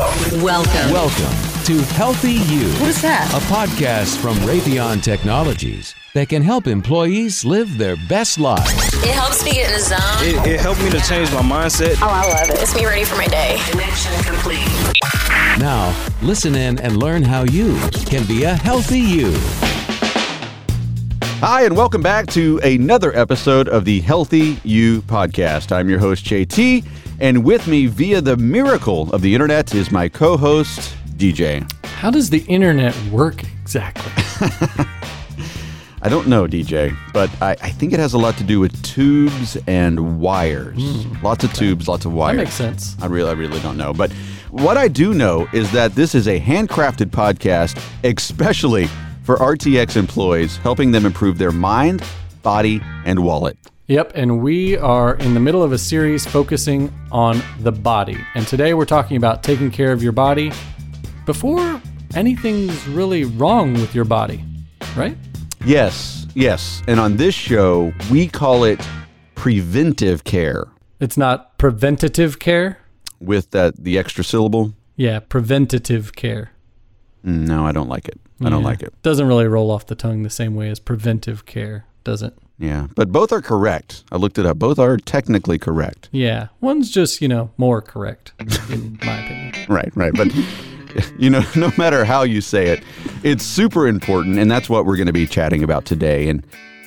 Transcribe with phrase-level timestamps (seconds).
[0.00, 0.42] Welcome.
[0.42, 0.92] Welcome.
[0.92, 3.30] Welcome to Healthy You, What is that?
[3.32, 8.70] a podcast from Raytheon Technologies that can help employees live their best lives.
[9.02, 9.98] It helps me get in the zone.
[10.20, 11.96] It, it helped me to change my mindset.
[12.02, 12.60] oh, I love it.
[12.60, 13.56] It's me ready for my day.
[13.70, 14.68] Connection complete.
[15.58, 19.32] Now, listen in and learn how you can be a healthy you.
[21.48, 25.70] Hi, and welcome back to another episode of the Healthy You podcast.
[25.70, 26.84] I'm your host, JT,
[27.20, 31.62] and with me via the miracle of the internet is my co host, DJ.
[31.84, 34.10] How does the internet work exactly?
[36.02, 38.82] I don't know, DJ, but I, I think it has a lot to do with
[38.82, 40.82] tubes and wires.
[40.82, 41.24] Hmm.
[41.24, 42.38] lots of tubes, lots of wires.
[42.38, 42.96] That makes sense.
[43.00, 43.92] I really, I really don't know.
[43.92, 44.10] But
[44.50, 48.88] what I do know is that this is a handcrafted podcast, especially
[49.26, 52.00] for RTX employees, helping them improve their mind,
[52.44, 53.58] body, and wallet.
[53.88, 58.16] Yep, and we are in the middle of a series focusing on the body.
[58.36, 60.52] And today we're talking about taking care of your body
[61.24, 61.82] before
[62.14, 64.44] anything's really wrong with your body,
[64.96, 65.16] right?
[65.64, 66.82] Yes, yes.
[66.86, 68.80] And on this show, we call it
[69.34, 70.66] preventive care
[71.00, 72.78] It's not preventative care.
[73.20, 74.72] with that the extra syllable.
[74.94, 76.52] Yeah, preventative care.
[77.26, 78.18] No, I don't like it.
[78.40, 78.66] I don't Yeah.
[78.68, 78.94] like it.
[79.02, 82.32] Doesn't really roll off the tongue the same way as preventive care, does it?
[82.58, 84.04] Yeah, but both are correct.
[84.10, 84.58] I looked it up.
[84.58, 86.08] Both are technically correct.
[86.12, 88.32] Yeah, one's just, you know, more correct,
[88.70, 89.52] in my opinion.
[89.68, 90.12] Right, right.
[90.14, 90.28] But
[91.18, 92.82] you know, no matter how you say it,
[93.24, 96.28] it's super important, and that's what we're going to be chatting about today.
[96.28, 96.46] And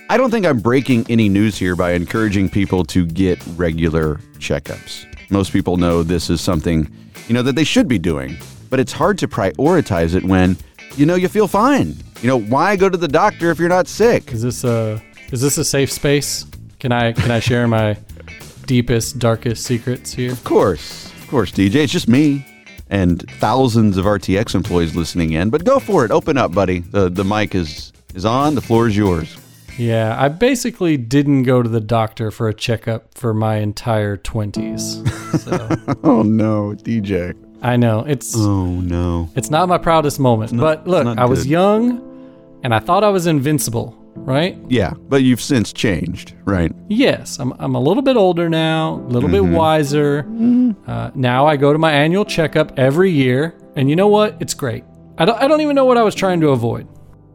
[0.09, 5.05] I don't think I'm breaking any news here by encouraging people to get regular checkups.
[5.29, 6.89] Most people know this is something,
[7.27, 8.37] you know, that they should be doing,
[8.69, 10.57] but it's hard to prioritize it when,
[10.95, 11.95] you know, you feel fine.
[12.21, 14.31] You know, why go to the doctor if you're not sick?
[14.31, 16.45] Is this a is this a safe space?
[16.79, 17.97] Can I can I share my
[18.65, 20.31] deepest, darkest secrets here?
[20.31, 21.75] Of course, of course, DJ.
[21.75, 22.45] It's just me
[22.89, 25.49] and thousands of RTX employees listening in.
[25.49, 26.11] But go for it.
[26.11, 26.79] Open up, buddy.
[26.79, 28.55] The the mic is is on.
[28.55, 29.37] The floor is yours.
[29.77, 35.07] Yeah, I basically didn't go to the doctor for a checkup for my entire 20s.
[35.39, 37.33] So Oh no, DJ.
[37.61, 39.29] I know it's Oh no.
[39.35, 42.01] it's not my proudest moment, but look, not I was young
[42.63, 44.57] and I thought I was invincible, right?
[44.69, 46.71] Yeah, but you've since changed, right?
[46.89, 49.51] Yes, I'm, I'm a little bit older now, a little Mm-hmm.
[49.51, 50.25] bit wiser.
[50.87, 54.35] Uh, now I go to my annual checkup every year, and you know what?
[54.39, 54.83] It's great.
[55.17, 56.87] I don't, I don't even know what I was trying to avoid.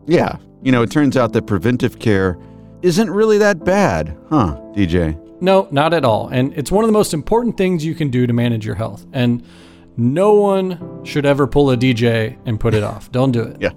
[0.06, 0.37] Yeah.
[0.62, 2.39] You know, it turns out that preventive care
[2.83, 5.19] isn't really that bad, huh, DJ?
[5.43, 6.29] No, not at all.
[6.29, 9.05] And it's one of the most important things you can do to manage your health.
[9.12, 9.43] And
[9.97, 13.10] no one should ever pull a DJ and put it off.
[13.12, 13.56] Don't do it.
[13.60, 13.71] Yeah.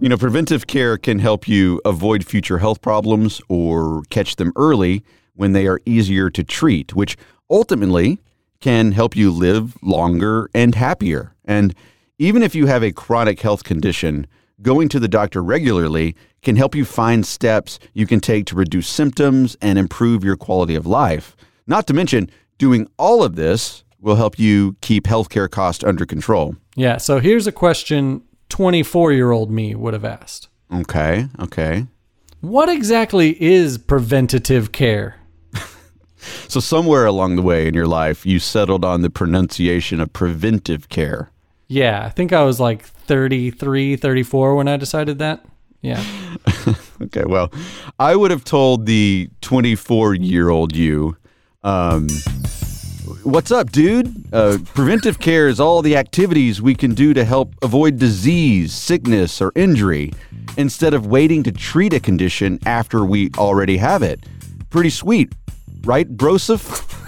[0.00, 5.04] You know, preventive care can help you avoid future health problems or catch them early
[5.34, 7.16] when they are easier to treat, which
[7.50, 8.20] ultimately
[8.60, 11.34] can help you live longer and happier.
[11.44, 11.74] And
[12.18, 14.26] even if you have a chronic health condition,
[14.62, 18.88] going to the doctor regularly can help you find steps you can take to reduce
[18.88, 21.36] symptoms and improve your quality of life.
[21.66, 26.54] Not to mention, doing all of this will help you keep healthcare costs under control.
[26.76, 26.98] Yeah.
[26.98, 31.86] So here's a question 24 year old me would have asked Okay, okay.
[32.40, 35.16] What exactly is preventative care?
[36.48, 40.88] So somewhere along the way in your life, you settled on the pronunciation of preventive
[40.88, 41.30] care.
[41.68, 45.44] Yeah, I think I was like 33, 34 when I decided that.
[45.82, 46.02] Yeah.
[47.02, 47.52] Okay, well,
[47.98, 51.16] I would have told the 24 year old you,
[51.62, 52.06] um,
[53.22, 54.32] what's up, dude?
[54.32, 59.40] Uh, preventive care is all the activities we can do to help avoid disease, sickness,
[59.40, 60.12] or injury
[60.56, 64.24] instead of waiting to treat a condition after we already have it.
[64.70, 65.32] Pretty sweet,
[65.84, 66.90] right, Broseph?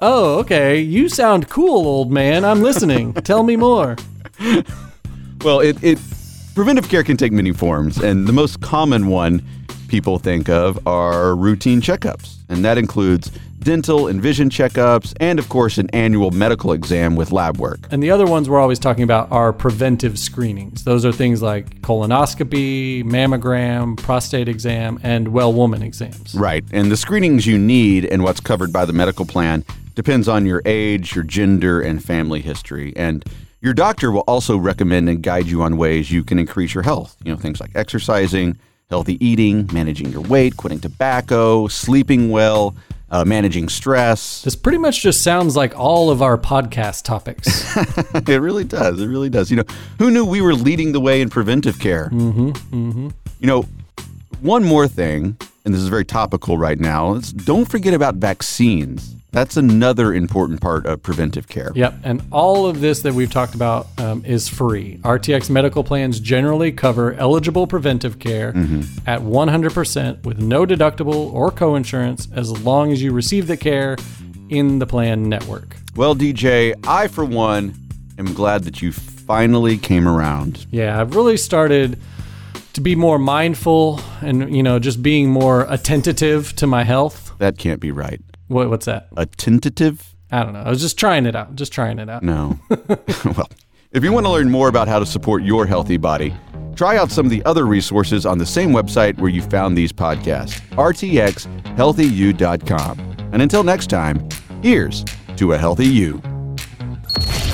[0.00, 0.78] Oh, okay.
[0.80, 2.44] You sound cool, old man.
[2.44, 3.12] I'm listening.
[3.24, 3.96] Tell me more.
[5.42, 5.98] Well, it, it
[6.54, 9.42] preventive care can take many forms, and the most common one
[9.88, 15.48] people think of are routine checkups, and that includes dental and vision checkups, and of
[15.48, 17.80] course, an annual medical exam with lab work.
[17.90, 20.84] And the other ones we're always talking about are preventive screenings.
[20.84, 26.34] Those are things like colonoscopy, mammogram, prostate exam, and well woman exams.
[26.34, 29.64] Right, and the screenings you need and what's covered by the medical plan
[29.94, 33.24] depends on your age, your gender, and family history, and
[33.60, 37.16] your doctor will also recommend and guide you on ways you can increase your health.
[37.24, 38.56] You know, things like exercising,
[38.90, 42.74] healthy eating, managing your weight, quitting tobacco, sleeping well,
[43.10, 44.42] uh, managing stress.
[44.42, 47.76] This pretty much just sounds like all of our podcast topics.
[48.14, 49.00] it really does.
[49.00, 49.50] It really does.
[49.50, 49.64] You know,
[49.98, 52.08] who knew we were leading the way in preventive care?
[52.10, 52.50] Mm-hmm.
[52.50, 53.08] Mm-hmm.
[53.40, 53.62] You know,
[54.40, 55.36] one more thing,
[55.66, 57.14] and this is very topical right now.
[57.14, 59.16] Is don't forget about vaccines.
[59.38, 61.70] That's another important part of preventive care.
[61.72, 61.94] Yep.
[62.02, 64.98] And all of this that we've talked about um, is free.
[65.04, 68.48] RTX medical plans generally cover eligible preventive care
[69.06, 73.96] at 100% with no deductible or coinsurance as long as you receive the care
[74.48, 75.76] in the plan network.
[75.94, 77.76] Well, DJ, I, for one,
[78.18, 80.66] am glad that you finally came around.
[80.72, 81.96] Yeah, I've really started
[82.72, 87.38] to be more mindful and, you know, just being more attentive to my health.
[87.38, 88.20] That can't be right.
[88.48, 89.08] What, what's that?
[89.16, 90.16] A tentative?
[90.30, 90.60] I don't know.
[90.60, 91.54] I was just trying it out.
[91.54, 92.22] Just trying it out.
[92.22, 92.58] No.
[92.70, 93.48] well,
[93.92, 96.34] if you want to learn more about how to support your healthy body,
[96.76, 99.92] try out some of the other resources on the same website where you found these
[99.92, 103.00] podcasts, rtxhealthyu.com.
[103.32, 104.26] And until next time,
[104.62, 105.04] here's
[105.36, 106.20] to a healthy you.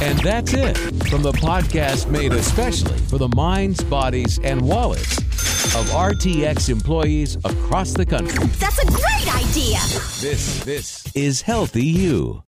[0.02, 0.76] And that's it
[1.08, 5.18] from the podcast made especially for the minds, bodies, and wallets
[5.74, 8.44] of RTX employees across the country.
[8.58, 9.78] That's a great idea.
[10.20, 12.42] This this is Healthy You.